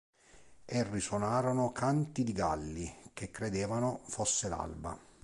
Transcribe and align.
E 0.65 0.81
risuonarono 0.89 1.71
canti 1.71 2.23
di 2.23 2.31
galli 2.33 2.91
che 3.13 3.29
credevano 3.29 3.99
fosse 4.07 4.49
l'alba. 4.49 4.97